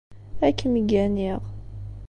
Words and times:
Ad 0.47 0.53
kem-gganiɣ. 0.59 1.41